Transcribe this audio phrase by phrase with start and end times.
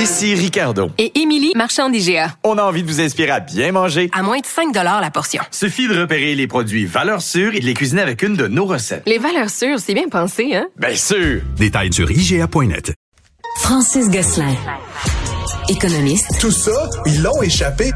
[0.00, 0.88] Ici Ricardo.
[0.96, 2.34] Et Émilie, marchand d'IGA.
[2.42, 4.08] On a envie de vous inspirer à bien manger.
[4.14, 5.42] À moins de 5 la portion.
[5.50, 8.64] Suffit de repérer les produits valeurs sûres et de les cuisiner avec une de nos
[8.64, 9.02] recettes.
[9.04, 10.68] Les valeurs sûres, c'est bien pensé, hein?
[10.78, 11.42] Bien sûr!
[11.58, 12.94] Détails sur IGA.net.
[13.58, 14.54] Francis Gosselin.
[15.68, 16.34] Économiste.
[16.40, 17.90] Tout ça, ils l'ont échappé.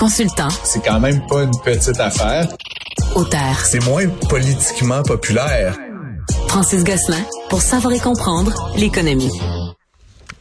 [0.00, 0.48] Consultant.
[0.64, 2.48] C'est quand même pas une petite affaire.
[3.14, 3.56] Auteur.
[3.62, 5.78] C'est moins politiquement populaire.
[6.48, 9.30] Francis Gosselin, pour savoir et comprendre l'économie.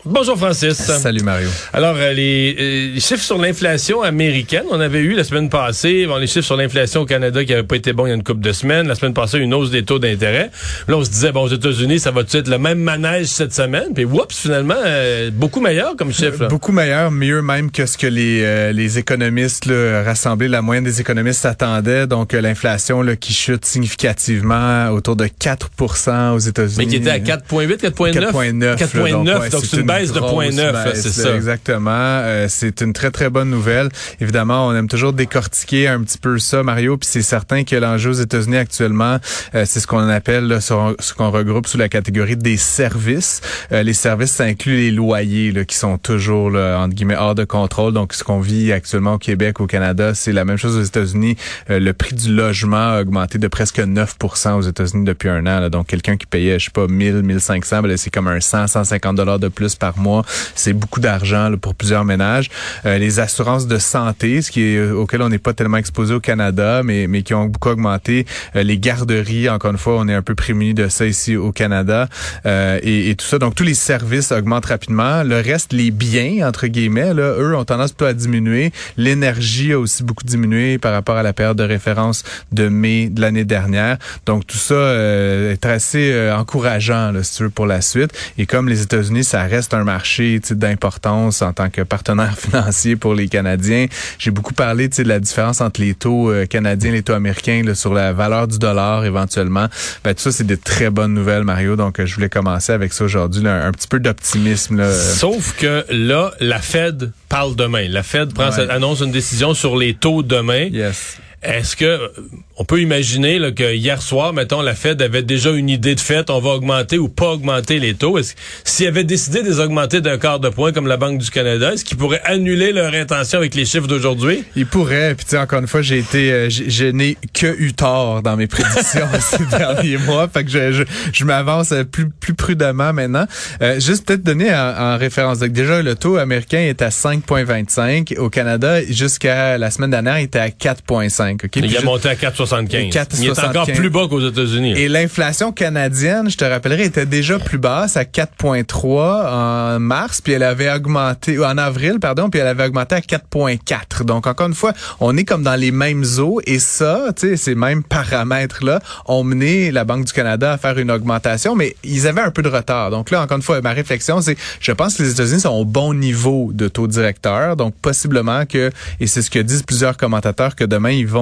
[0.05, 0.77] Bonjour Francis.
[0.77, 1.49] Salut Mario.
[1.73, 6.05] Alors euh, les, euh, les, chiffres sur l'inflation américaine, on avait eu la semaine passée,
[6.07, 8.15] bon les chiffres sur l'inflation au Canada qui n'avaient pas été bons il y a
[8.15, 10.51] une couple de semaines, la semaine passée une hausse des taux d'intérêt.
[10.87, 13.93] Là on se disait bon aux États-Unis ça va être le même manège cette semaine,
[13.93, 16.47] puis oups finalement euh, beaucoup meilleur comme chiffre.
[16.47, 21.01] Beaucoup meilleur, mieux même que ce que les les économistes là, rassemblés, la moyenne des
[21.01, 22.07] économistes attendaient.
[22.07, 26.75] Donc l'inflation qui chute significativement autour de 4% aux États-Unis.
[26.77, 28.31] Mais qui était à 4.8, 4.9.
[28.31, 28.77] 4.9.
[28.77, 31.35] 4.9 donc c'est une baisse de 0.9, c'est ça.
[31.35, 31.91] Exactement.
[31.93, 33.89] Euh, c'est une très, très bonne nouvelle.
[34.19, 38.11] Évidemment, on aime toujours décortiquer un petit peu ça, Mario, puis c'est certain que l'enjeu
[38.11, 39.17] aux États-Unis actuellement,
[39.55, 43.41] euh, c'est ce qu'on appelle, là, ce qu'on regroupe sous la catégorie des services.
[43.71, 47.35] Euh, les services, ça inclut les loyers là, qui sont toujours, là, entre guillemets, hors
[47.35, 47.93] de contrôle.
[47.93, 51.35] Donc, ce qu'on vit actuellement au Québec, au Canada, c'est la même chose aux États-Unis.
[51.67, 55.59] le prix du logement a augmenté de presque 9% aux États-Unis depuis un an.
[55.59, 55.69] Là.
[55.69, 59.15] Donc, quelqu'un qui payait, je sais pas, 1000, 1500, ben, c'est comme un 100, 150
[59.15, 60.23] dollars de plus par mois.
[60.55, 62.49] C'est beaucoup d'argent pour plusieurs ménages.
[62.85, 66.13] Euh, les assurances de santé, ce qui est euh, auquel on n'est pas tellement exposé
[66.13, 68.25] au Canada, mais mais qui ont beaucoup augmenté.
[68.55, 71.51] Euh, les garderies, encore une fois, on est un peu prémunis de ça ici au
[71.51, 72.07] Canada
[72.45, 73.39] et, et, tout ça.
[73.39, 75.23] Donc tous les services augmentent rapidement.
[75.23, 78.71] Le reste, les biens entre guillemets, là, eux ont tendance plutôt à diminuer.
[78.97, 83.21] L'énergie a aussi beaucoup diminué par rapport à la période de référence de mai de
[83.21, 83.97] l'année dernière.
[84.25, 88.11] Donc tout ça est assez encourageant, là, si tu veux, pour la suite.
[88.37, 93.13] Et comme les États-Unis, ça reste un marché d'importance en tant que partenaire financier pour
[93.13, 93.87] les Canadiens.
[94.17, 97.61] J'ai beaucoup parlé de la différence entre les taux euh, canadiens et les taux américains
[97.63, 99.67] là, sur la valeur du dollar éventuellement.
[100.03, 101.75] Ben, tout ça, c'est de très bonnes nouvelles, Mario.
[101.75, 104.83] Donc, euh, je voulais commencer avec ça aujourd'hui, un, petit peu d'optimisme.
[104.93, 107.87] Sauf que là, la Fed parle demain.
[107.87, 110.67] La Fed prend annonce une décision sur les taux demain.
[110.71, 111.17] Yes.
[111.41, 112.11] Est-ce que
[112.57, 115.99] on peut imaginer là, que hier soir, mettons, la Fed avait déjà une idée de
[116.01, 118.19] fait, on va augmenter ou pas augmenter les taux?
[118.65, 121.73] S'ils avaient décidé de les augmenter d'un quart de point comme la Banque du Canada,
[121.73, 124.43] est-ce qu'ils pourraient annuler leur intention avec les chiffres d'aujourd'hui?
[124.57, 125.15] Ils pourraient.
[125.15, 129.07] Puis encore une fois, j'ai été, euh, je n'ai que eu tort dans mes prédictions
[129.21, 130.27] ces derniers mois.
[130.27, 130.83] Fait que je,
[131.13, 133.25] je, m'avance plus, plus prudemment maintenant.
[133.61, 135.39] Euh, juste peut-être donner en, référence.
[135.39, 138.17] Donc déjà, le taux américain est à 5,25.
[138.17, 141.28] Au Canada, jusqu'à la semaine dernière, était à 4,5.
[141.55, 143.19] Il a monté à 4,75.
[143.19, 144.73] Il est encore plus bas qu'aux États-Unis.
[144.77, 150.33] Et l'inflation canadienne, je te rappellerai, était déjà plus basse à 4,3 en mars, puis
[150.33, 154.03] elle avait augmenté en avril, pardon, puis elle avait augmenté à 4,4.
[154.03, 157.37] Donc encore une fois, on est comme dans les mêmes eaux et ça, tu sais,
[157.37, 161.75] ces mêmes paramètres là ont mené la Banque du Canada à faire une augmentation, mais
[161.83, 162.91] ils avaient un peu de retard.
[162.91, 165.65] Donc là, encore une fois, ma réflexion, c'est, je pense que les États-Unis sont au
[165.65, 170.55] bon niveau de taux directeur, donc possiblement que, et c'est ce que disent plusieurs commentateurs,
[170.55, 171.18] que demain ils vont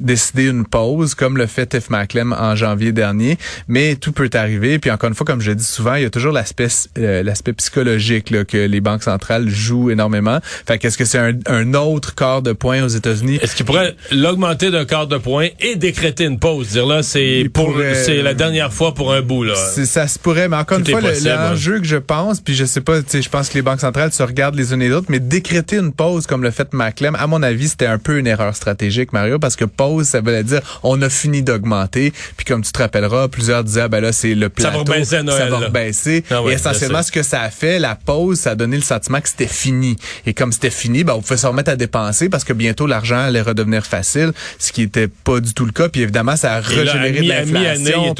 [0.00, 3.36] décider une pause, comme le fait Tiff Macklem en janvier dernier.
[3.66, 4.78] Mais tout peut arriver.
[4.78, 6.68] Puis encore une fois, comme je dis souvent, il y a toujours l'aspect
[6.98, 10.38] euh, l'aspect psychologique là, que les banques centrales jouent énormément.
[10.66, 13.38] Fait qu'est-ce que c'est un, un, autre quart de point aux États-Unis?
[13.42, 16.68] Est-ce qu'il pourrait l'augmenter d'un quart de point et décréter une pause?
[16.68, 19.54] Dire là, c'est pour c'est la dernière fois pour un bout là.
[19.54, 23.00] Ça se pourrait, mais encore une fois, l'enjeu que je pense, puis je sais pas,
[23.00, 25.76] je pense que les banques centrales se regardent les unes et les autres, mais décréter
[25.76, 29.12] une pause comme le fait Macklem, à mon avis, c'était un peu une erreur stratégique,
[29.12, 32.12] Mario, parce que pause, ça veut dire on a fini d'augmenter.
[32.36, 34.78] Puis comme tu te rappelleras, plusieurs disaient, ah, ben là, c'est le plateau.
[34.78, 35.50] Ça va baisser à Noël.
[35.50, 36.24] Ça va baisser.
[36.30, 39.20] Ah et essentiellement, ce que ça a fait, la pause, ça a donné le sentiment
[39.20, 39.96] que c'était fini.
[40.26, 43.18] Et comme c'était fini, ben, on pouvait se remettre à dépenser parce que bientôt, l'argent
[43.18, 45.88] allait redevenir facile, ce qui était pas du tout le cas.
[45.88, 48.14] Puis évidemment, ça a régénéré de l'inflation.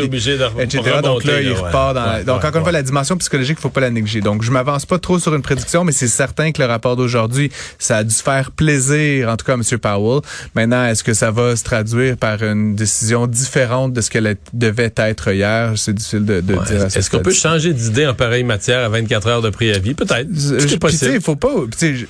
[0.58, 0.82] etc.
[1.02, 3.80] Donc là, il repart dans Donc encore une fois, la dimension psychologique, il faut pas
[3.80, 4.20] la négliger.
[4.20, 7.50] Donc je m'avance pas trop sur une prédiction, mais c'est certain que le rapport d'aujourd'hui,
[7.78, 9.62] ça a dû faire plaisir, en tout cas à M.
[9.78, 10.20] Powell.
[10.54, 14.92] Maintenant, est-ce que ça va se traduire par une décision différente de ce qu'elle devait
[14.96, 15.74] être hier?
[15.76, 16.86] C'est difficile de, de dire.
[16.86, 19.94] Est-ce qu'on peut changer d'idée en pareille matière à 24 heures de préavis?
[19.94, 20.28] Peut-être.
[20.34, 21.12] C'est possible.
[21.14, 21.52] Il faut pas.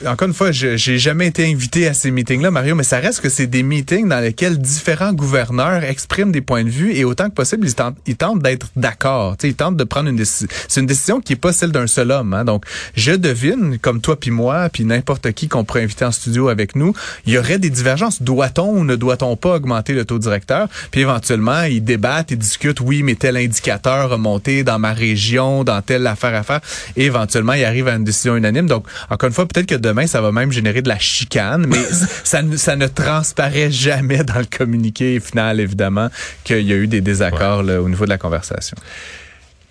[0.07, 3.29] Encore une fois, j'ai jamais été invité à ces meetings-là, Mario, mais ça reste que
[3.29, 7.35] c'est des meetings dans lesquels différents gouverneurs expriment des points de vue et autant que
[7.35, 9.37] possible, ils tentent, ils tentent d'être d'accord.
[9.43, 10.49] Ils tentent de prendre une décision.
[10.67, 12.33] C'est une décision qui est pas celle d'un seul homme.
[12.33, 12.47] Hein.
[12.47, 12.65] Donc,
[12.97, 16.75] je devine, comme toi puis moi, puis n'importe qui qu'on pourrait inviter en studio avec
[16.75, 16.95] nous,
[17.27, 18.23] il y aurait des divergences.
[18.23, 20.69] Doit-on ou ne doit-on pas augmenter le taux directeur?
[20.91, 25.65] Puis éventuellement, ils débattent, ils discutent, oui, mais tel indicateur a monté dans ma région,
[25.65, 26.61] dans telle affaire à faire.
[26.97, 28.67] Et éventuellement, ils arrivent à une décision unanime.
[28.67, 31.83] Donc, encore une fois, peut-être que demain, ça va même générer de la chicane, mais
[32.25, 36.09] ça, ne- ça ne transparaît jamais dans le communiqué final, évidemment,
[36.45, 38.77] qu'il y a eu des désaccords là, au niveau de la conversation.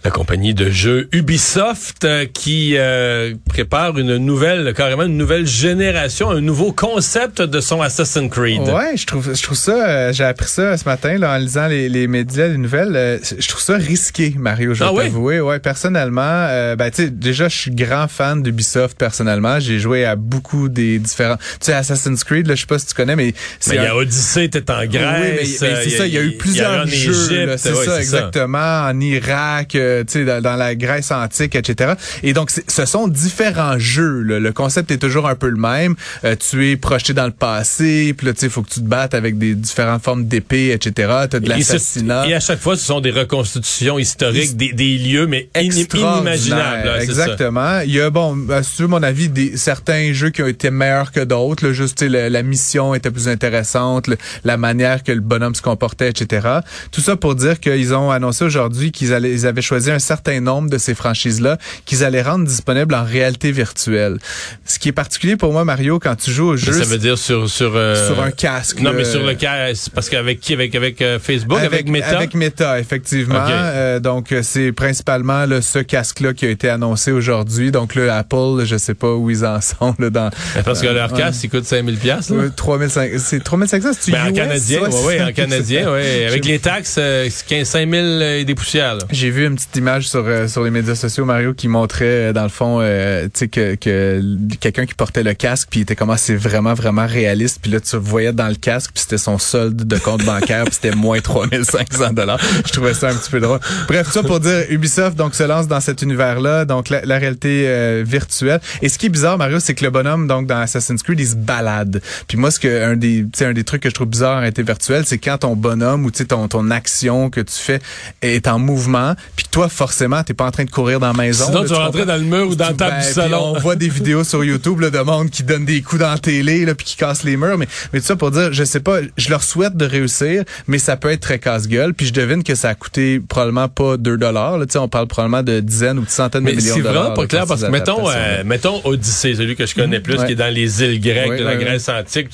[0.08, 6.30] La compagnie de jeux Ubisoft euh, qui euh, prépare une nouvelle, carrément une nouvelle génération,
[6.32, 8.62] un nouveau concept de son Assassin's Creed.
[8.62, 11.68] Ouais, je trouve, je trouve ça, euh, j'ai appris ça ce matin là, en lisant
[11.68, 12.96] les, les médias, les nouvelles.
[12.96, 15.04] euh, je trouve ça risqué, Mario, je vais Ah oui?
[15.04, 15.42] t'avouer.
[15.42, 19.60] Ouais, personnellement, euh, ben tu sais, déjà, je suis grand fan d'Ubisoft personnellement.
[19.60, 21.36] J'ai joué à beaucoup des différents.
[21.36, 23.34] Tu sais, Assassin's Creed, là, je sais pas si tu connais, mais
[23.68, 25.60] Mais il y a Odyssey, t'es en Oui, Grèce.
[25.62, 27.86] mais, mais c'est ça, il y a eu plusieurs en jeux, Égypte, là, c'est ouais,
[27.86, 31.94] ça, exactement, en Irak, euh, tu sais, dans, dans la Grèce antique, etc.
[32.24, 34.22] Et donc, ce sont différents jeux.
[34.22, 34.40] là.
[34.40, 35.96] Le concept est toujours un peu le même.
[36.24, 38.86] Euh, tu es projeté dans le passé, puis là, tu il faut que tu te
[38.88, 41.12] battes avec des différentes formes d'épées, etc.
[41.30, 42.28] T'as de Et, ce- l'assassinat.
[42.28, 46.86] et à chaque fois, ce sont des reconstitutions historiques des, des lieux, mais inimaginables.
[46.88, 47.04] là, ça.
[47.04, 47.80] Exactement.
[47.82, 51.12] Il y a, bon, à ce mon avis, des, certains jeux qui ont été meilleurs
[51.12, 51.66] que d'autres.
[51.68, 51.74] là.
[51.74, 55.62] Juste, tu le- la mission était plus intéressante, le- la manière que le bonhomme se
[55.62, 56.48] comportait, etc.
[56.92, 60.78] Tout ça pour dire qu'ils ont annoncé aujourd'hui qu'ils avaient choisi un certain nombre de
[60.78, 64.18] ces franchises-là qu'ils allaient rendre disponibles en réalité virtuelle.
[64.66, 67.18] Ce qui est particulier pour moi, Mario, quand tu joues au jeu, Ça veut dire
[67.18, 68.80] sur sur euh, sur un casque.
[68.80, 72.18] Non, mais sur le casque, parce qu'avec qui Avec avec euh, Facebook, avec, Meta?
[72.18, 73.46] Avec Meta, effectivement.
[73.48, 77.72] Euh, donc, euh, c'est principalement là, ce casque-là qui a été annoncé aujourd'hui.
[77.72, 79.96] Donc, le Apple, je sais pas où ils en sont.
[80.00, 80.30] Là, dans,
[80.66, 82.32] Parce que euh, leur casque, il coûte 5000 pièces.
[82.32, 86.26] Euh, 3500, c'est 3500, c'est Ben, en US, canadien, ouais, oui, ouais, en canadien, ouais.
[86.28, 88.98] Avec les taxes, euh, c'est 15 5 000 et des poussières.
[89.12, 92.34] J'ai vu une petite image sur euh, sur les médias sociaux Mario qui montrait euh,
[92.34, 94.22] dans le fond euh, tu sais que, que
[94.60, 97.98] quelqu'un qui portait le casque puis était comment c'est vraiment vraiment réaliste puis là tu
[97.98, 102.14] voyais dans le casque puis c'était son solde de compte bancaire puis c'était moins 3500
[102.14, 102.40] dollars.
[102.66, 103.60] Je trouvais ça un petit peu drôle.
[103.88, 107.04] Bref, tout ça pour dire Ubisoft donc se lance dans cet univers là donc la,
[107.04, 110.48] la réalité euh, virtuelle et ce qui est bizarre Mario c'est que le bonhomme donc
[110.48, 112.02] dans Assassin's Creed il se balade.
[112.28, 114.64] Puis moi ce que un des un des trucs que je trouve bizarre en réalité
[114.64, 117.80] virtuelle c'est quand ton bonhomme ou tu ton ton action que tu fais
[118.22, 121.46] est en mouvement puis toi forcément t'es pas en train de courir dans la maison.
[121.46, 123.54] Sinon, là, tu vas rentrer dans le mur ou dans la table Ben, du salon.
[123.56, 126.20] On voit des vidéos sur YouTube là, de monde qui donne des coups dans la
[126.20, 127.58] télé là, puis qui casse les murs.
[127.58, 130.78] Mais, mais tout ça pour dire, je sais pas, je leur souhaite de réussir, mais
[130.78, 131.96] ça peut être très casse-gueule.
[131.96, 134.60] Puis je devine que ça a coûté probablement pas 2 dollars.
[134.76, 137.04] On parle probablement de dizaines ou de centaines de millions c'est de dollars.
[137.06, 140.26] vraiment pas clair parce que mettons, euh, mettons Odyssée, celui que je connais plus, Ouais.
[140.28, 142.30] qui est dans les îles grecques de la Grèce antique.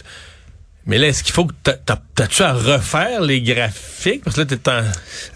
[0.85, 4.21] Mais là, est-ce qu'il faut que t'a- t'a- t'as-tu à refaire les graphiques?
[4.23, 4.81] Parce que là, t'es en...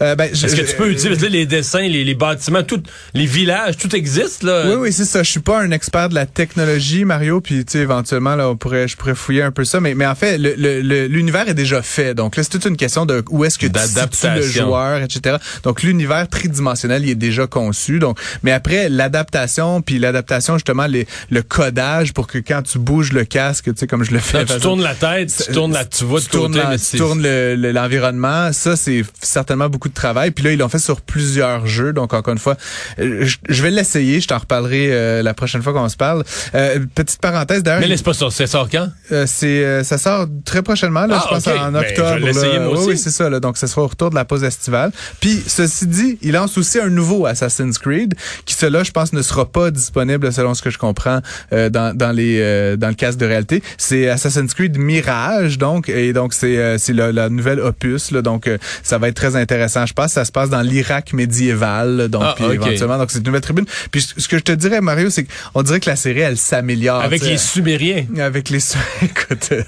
[0.02, 2.14] Euh, ben, Est-ce que tu peux euh, utiliser parce que là, les dessins, les, les
[2.14, 2.82] bâtiments, tout,
[3.14, 4.64] les villages, tout existe, là?
[4.68, 5.22] Oui, oui, c'est ça.
[5.22, 8.56] Je suis pas un expert de la technologie, Mario, puis tu sais, éventuellement, là, on
[8.56, 11.48] pourrait, je pourrais fouiller un peu ça, mais, mais en fait, le- le- le- l'univers
[11.48, 12.14] est déjà fait.
[12.14, 13.72] Donc là, c'est toute une question de où est-ce que tu
[14.10, 15.36] situes le joueur, etc.
[15.62, 17.98] Donc l'univers tridimensionnel, il est déjà conçu.
[17.98, 23.12] Donc, mais après, l'adaptation, puis l'adaptation, justement, les, le codage pour que quand tu bouges
[23.12, 24.44] le casque, tu sais, comme je le fais.
[24.44, 26.78] Quand tu tournes la tête, tu tournes la, tu vois de tu tournes, côté, mais
[26.78, 28.52] tu tournes le- le- l'environnement.
[28.52, 30.30] ça, c'est certainement beaucoup de travail.
[30.30, 31.92] Puis là, ils l'ont fait sur plusieurs jeux.
[31.92, 32.56] Donc, encore une fois,
[32.98, 34.20] euh, je, je vais l'essayer.
[34.20, 36.24] Je t'en reparlerai euh, la prochaine fois qu'on se parle.
[36.54, 37.86] Euh, petite parenthèse, d'ailleurs.
[37.88, 38.88] Mais c'est pas ça, c'est sort quand?
[39.12, 42.18] Euh, c'est euh, ça sort très prochainement là, Ah, je pense en Ben, octobre.
[42.20, 42.88] je vais moi Oui, aussi.
[42.90, 43.40] oui, c'est ça là.
[43.40, 44.90] Donc ce sera au retour de la pause estivale.
[45.20, 48.14] Puis ceci dit, il lance aussi un nouveau Assassin's Creed
[48.44, 51.20] qui cela je pense ne sera pas disponible selon ce que je comprends
[51.52, 53.62] euh, dans dans les euh, dans le casque de réalité.
[53.76, 55.08] C'est Assassin's Creed Mirage
[55.58, 59.08] donc et donc c'est euh, c'est la, la nouvelle opus là, donc euh, ça va
[59.08, 59.86] être très intéressant.
[59.86, 63.26] Je pense ça se passe dans l'Irak médiéval donc Ah, puis éventuellement donc c'est une
[63.26, 63.66] nouvelle tribune.
[63.90, 67.02] Puis ce que je te dirais Mario c'est qu'on dirait que la série elle s'améliore
[67.02, 68.04] Avec les Sumériens.
[68.18, 68.58] Avec les
[69.02, 69.62] écoute, euh,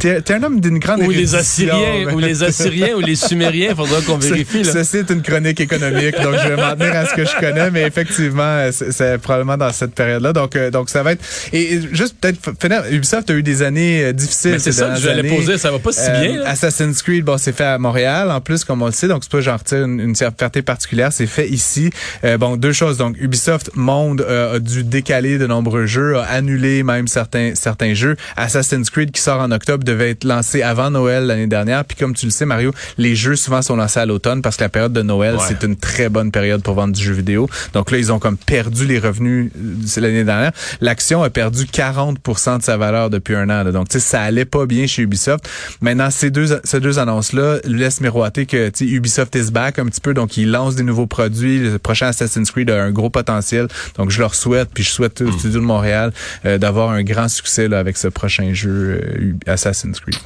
[0.00, 3.74] t'es un homme d'une grande Ou les Assyriens, mais- ou les Assyriens, ou les Sumériens,
[3.76, 4.72] faudra qu'on vérifie, là.
[4.72, 7.70] Ceci est une chronique économique, donc je vais m'en tenir à ce que je connais,
[7.70, 10.32] mais effectivement, c'est probablement dans cette période-là.
[10.32, 11.24] Donc, euh, donc ça va être.
[11.52, 14.60] Et, juste peut-être finir, Ubisoft a eu des années difficiles.
[14.60, 16.48] C'est ça que poser, ça va pas si Euh, bien, là.
[16.50, 19.32] Assassin's Creed, bon, c'est fait à Montréal, en plus, comme on le sait, donc c'est
[19.32, 21.90] pas j'en retire une, une fierté particulière, c'est fait ici.
[22.24, 22.98] Euh, bon, deux choses.
[22.98, 27.94] Donc, Ubisoft Monde euh, a dû décaler de nombreux jeux, a annulé même certains certains
[27.94, 28.16] jeux.
[28.36, 31.84] Assassin's Creed qui sort en octobre devait être lancé avant Noël l'année dernière.
[31.84, 34.64] Puis comme tu le sais, Mario, les jeux souvent sont lancés à l'automne parce que
[34.64, 35.42] la période de Noël, Ouais.
[35.48, 37.48] c'est une très bonne période pour vendre du jeu vidéo.
[37.72, 39.50] Donc là, ils ont comme perdu les revenus
[39.96, 40.52] l'année dernière.
[40.80, 43.62] L'action a perdu 40% de sa valeur depuis un an.
[43.64, 43.72] là.
[43.72, 45.48] Donc, tu sais, ça allait pas bien chez Ubisoft.
[45.80, 50.14] Maintenant, ces deux, ces deux annonces-là laisse miroiter que Ubisoft is back un petit peu,
[50.14, 51.58] donc ils lancent des nouveaux produits.
[51.58, 55.20] Le prochain Assassin's Creed a un gros potentiel, donc je leur souhaite, puis je souhaite
[55.22, 56.12] au studio de Montréal
[56.44, 60.16] euh, d'avoir un grand succès là, avec ce prochain jeu euh, Assassin's Creed.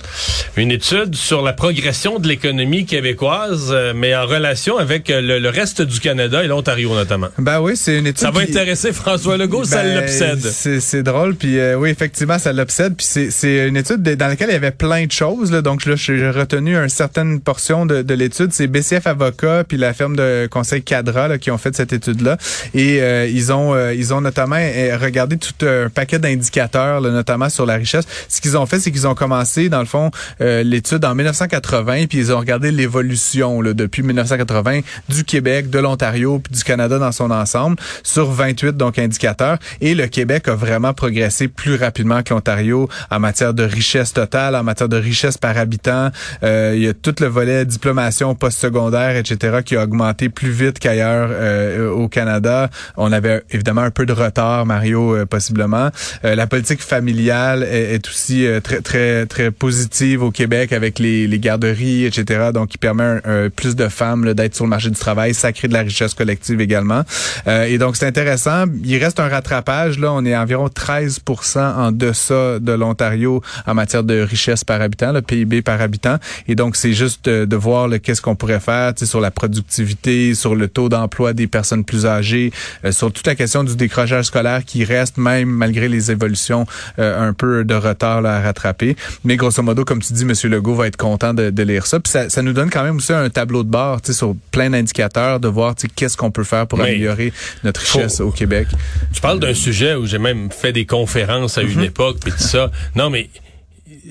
[0.57, 5.49] Une étude sur la progression de l'économie québécoise, euh, mais en relation avec le, le
[5.49, 7.29] reste du Canada et l'Ontario notamment.
[7.39, 8.19] Ben oui, c'est une étude.
[8.23, 10.41] Ça va qui- intéresser François Legault, ça Ben, l'obsède.
[10.81, 12.95] C'est drôle, puis oui, effectivement, ça l'obsède.
[12.97, 15.53] Puis c'est- une étude de- dans laquelle il y avait plein de choses.
[15.53, 18.53] Là, donc là, j'ai retenu une certaine portion de, de l'étude.
[18.53, 22.37] C'est BCF Avocat puis la firme de conseil Cadra là, qui ont fait cette étude-là.
[22.75, 27.49] Et euh, ils ont euh, ils ont notamment euh, regardé tout un paquet d'indicateurs, notamment
[27.49, 28.05] sur la richesse.
[28.29, 30.11] Ce qu'ils ont fait, c'est qu'ils ont commencé, dans le fond,
[30.41, 36.39] euh, l'étude en 1980, puis ils ont regardé l'évolution depuis 1980 du Québec, de l'Ontario,
[36.39, 39.59] puis du Canada dans son ensemble, sur 28 donc indicateurs.
[39.81, 44.15] Et le Québec a vraiment progressé plus rapidement que l'Ontario en matière de richesse
[44.55, 46.11] en matière de richesse par habitant.
[46.43, 50.79] Euh, il y a tout le volet diplomation postsecondaire, etc., qui a augmenté plus vite
[50.79, 52.69] qu'ailleurs euh, au Canada.
[52.97, 55.91] On avait évidemment un peu de retard, Mario, euh, possiblement.
[56.25, 60.99] Euh, la politique familiale est, est aussi euh, très très très positive au Québec avec
[60.99, 62.51] les, les garderies, etc.
[62.53, 65.35] Donc, qui permet un- un- plus de femmes d'être sur le marché du travail.
[65.35, 67.03] Ça crée de la richesse collective également.
[67.47, 68.65] Euh, et donc, c'est intéressant.
[68.85, 69.99] Il reste un rattrapage.
[69.99, 71.21] Là, on est à environ 13
[71.57, 76.17] en deçà de l'Ontario en matière de richesse par habitant, le PIB par habitant.
[76.49, 80.35] Et donc, c'est juste euh, de voir qu'est-ce qu'on pourrait faire tu sur la productivité,
[80.35, 82.53] sur le taux d'emploi des personnes plus âgées,
[82.85, 86.67] euh, sur toute la question du décrochage scolaire qui reste même malgré les évolutions
[86.99, 88.97] euh, un peu de retard là, à rattraper.
[89.25, 90.33] Mais grosso modo, comme tu dis, M.
[90.51, 92.01] Legault va être content de, de lire ça.
[92.01, 94.71] Puis ça, ça nous donne quand même aussi un tableau de bord tu sur plein
[94.71, 97.33] d'indicateurs de voir tu qu'est-ce qu'on peut faire pour améliorer
[97.65, 98.69] notre richesse Faut- au Québec.
[99.13, 101.71] Je parle d'un sujet où j'ai même fait des conférences à Mhm.
[101.73, 102.71] une époque, puis tout ça.
[102.97, 103.29] Non, mais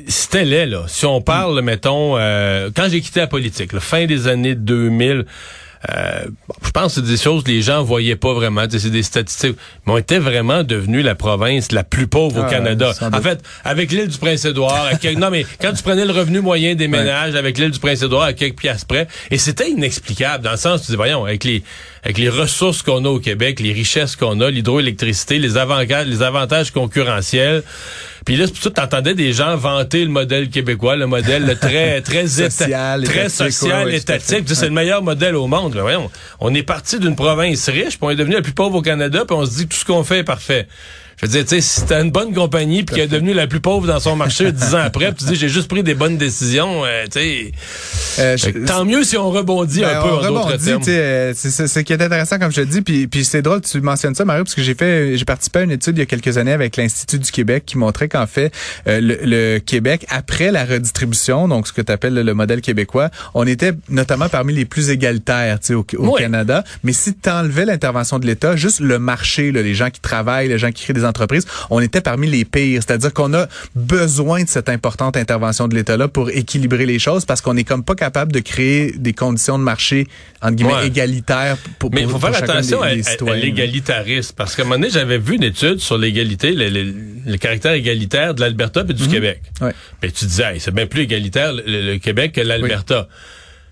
[0.07, 0.85] c'était laid, là.
[0.87, 5.25] Si on parle, mettons, euh, quand j'ai quitté la politique, la fin des années 2000,
[5.89, 6.25] euh,
[6.65, 8.65] je pense que c'est des choses que les gens voyaient pas vraiment.
[8.69, 9.55] C'est des statistiques.
[9.85, 12.91] Mais on était vraiment devenu la province la plus pauvre au Ah, Canada.
[13.01, 16.89] En fait, avec l'île du Prince-Édouard, non mais quand tu prenais le revenu moyen des
[16.89, 20.81] ménages avec l'île du Prince-Édouard à quelques piastres près, et c'était inexplicable dans le sens,
[20.81, 21.63] tu dis, voyons, avec les
[22.03, 26.21] avec les ressources qu'on a au Québec, les richesses qu'on a, l'hydroélectricité, les avantages, les
[26.21, 27.63] avantages concurrentiels.
[28.25, 32.01] Puis là, c'est que t'entendais des gens vanter le modèle québécois, le modèle le très
[32.01, 34.43] très Social, très étatique, social, étatique.
[34.47, 35.73] C'est le meilleur modèle au monde.
[35.75, 38.75] Mais voyons, on est parti d'une province riche, puis on est devenu la plus pauvre
[38.75, 40.67] au Canada, puis on se dit que tout ce qu'on fait est parfait.
[41.21, 43.45] Je veux dire, tu sais, si t'as une bonne compagnie puis qui est devenue la
[43.47, 45.93] plus pauvre dans son marché dix ans après, puis tu dis j'ai juste pris des
[45.93, 47.51] bonnes décisions, euh, tu sais,
[48.19, 50.79] Euh, je- tant mieux si on rebondit Ben, un peu on en d'autres rebondit, termes.
[50.81, 53.23] tu sais, euh, c'est c'est- ce qui est intéressant comme je te dis puis puis
[53.25, 55.71] c'est drôle que tu mentionnes ça Mario parce que j'ai fait j'ai participé à une
[55.71, 58.51] étude il y a quelques années avec l'Institut du Québec qui montrait qu'en fait
[58.87, 63.09] euh, le, le Québec après la redistribution donc ce que tu appelles le modèle québécois
[63.33, 66.21] on était notamment parmi les plus égalitaires tu sais au, au Oui.
[66.21, 69.99] Canada mais si tu enlevais l'intervention de l'État juste le marché là, les gens qui
[70.01, 73.47] travaillent les gens qui créent des entreprises on était parmi les pires c'est-à-dire qu'on a
[73.75, 77.63] besoin de cette importante intervention de l'État là pour équilibrer les choses parce qu'on est
[77.63, 80.07] comme pas capable de créer des conditions de marché
[80.41, 80.87] entre guillemets Ouais.
[80.87, 83.43] égalitaires pour, Mais il faut faire attention des- à, des à- à citoyens.
[83.43, 84.33] l'égalitarisme.
[84.37, 86.93] Parce qu'à un moment donné, j'avais vu une étude sur l'égalité, le, le-
[87.25, 89.41] le caractère égalitaire de l'Alberta et du Québec.
[89.59, 89.67] Mhm.
[89.67, 89.73] Ouais.
[90.01, 93.07] Mais tu disais, Hey, c'est bien plus égalitaire le, le Québec que l'Alberta.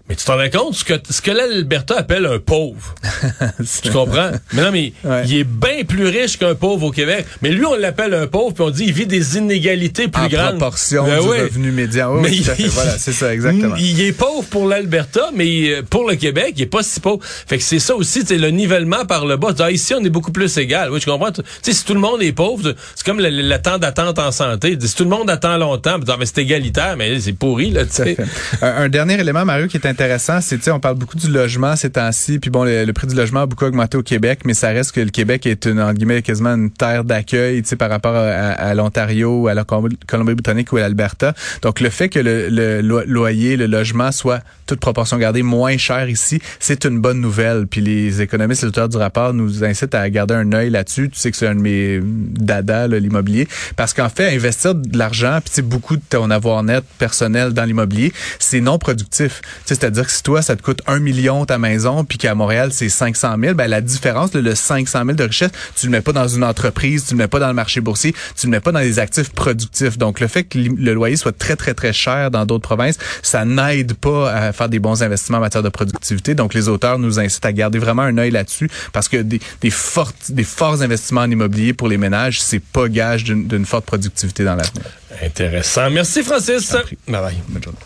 [0.10, 2.96] Mais tu t'en rends compte ce que, ce que l'Alberta appelle un pauvre.
[3.84, 4.32] tu comprends?
[4.54, 5.24] Mais non, mais Ouais.
[5.26, 7.26] il est bien plus riche qu'un pauvre au Québec.
[7.42, 10.28] Mais lui, on l'appelle un pauvre, puis on dit il vit des inégalités plus en
[10.28, 10.50] grandes.
[10.58, 12.14] proportion Ben du revenu médian.
[12.16, 12.64] Oui, Mais oui, tout à fait.
[12.64, 13.76] il- Voilà, c'est ça, exactement.
[13.78, 17.20] Il est pauvre pour l'Alberta, mais euh, pour le Québec, il est pas si pauvre.
[17.24, 19.54] Fait que c'est ça aussi, c'est le nivellement par le bas.
[19.60, 20.90] Ah, ici, on est beaucoup plus égal.
[20.92, 21.32] Oui, je comprends.
[21.32, 24.20] Tu sais, si tout le monde est pauvre, c'est comme le, le- le temps d'attente
[24.20, 24.78] en santé.
[24.82, 28.18] Si tout le monde attend longtemps, mais c'est égalitaire, mais c'est pourri, là, tu sais.
[28.62, 29.97] un, un dernier élément, Mario, qui est intéressant,
[30.42, 33.16] c'est, tu sais, on parle beaucoup du logement ces temps-ci, puis bon, le, prix du
[33.16, 35.94] logement a beaucoup augmenté au Québec, mais ça reste que le Québec est une, entre
[35.94, 40.72] guillemets, quasiment une terre d'accueil, tu sais, par rapport à, l'Ontario, à la Colomb- Colombie-Britannique
[40.74, 41.34] ou à l'Alberta.
[41.62, 45.78] Donc, le fait que le, le lo- loyer, le logement soit, toute proportion gardée, moins
[45.78, 47.68] cher ici, c'est une bonne nouvelle.
[47.68, 51.10] Puis les économistes, les auteurs du rapport nous incitent à garder un œil là-dessus.
[51.10, 55.40] Tu sais que c'est un de mes dada, l'immobilier, parce qu'en fait, investir de l'argent,
[55.42, 59.42] puis tu sais, beaucoup de ton avoir net personnel dans l'immobilier, c'est non productif.
[59.88, 62.90] C'est-à-dire que si toi, ça te coûte un million ta maison, puis qu'à Montréal, c'est
[62.90, 66.12] 500 000, ben la différence, le, le 500 000 de richesse, tu le mets pas
[66.12, 68.74] dans une entreprise, tu le mets pas dans le marché boursier, tu le mets pas
[68.74, 69.98] dans des actifs productifs.
[69.98, 73.46] Donc, le fait que le loyer soit très, très, très cher dans d'autres provinces, ça
[73.46, 76.36] n'aide pas à faire des bons investissements en matière de productivité.
[76.36, 79.70] Donc, les auteurs nous incitent à garder vraiment un œil là-dessus parce que des, des,
[79.70, 84.44] fortes, des forts investissements en immobilier pour les ménages, c'est pas gage d'une forte productivité
[84.44, 84.84] dans l'avenir.
[85.24, 85.90] Intéressant.
[85.90, 86.74] Merci, Francis.
[87.08, 87.38] Bye bye.
[87.48, 87.80] Bonne journée.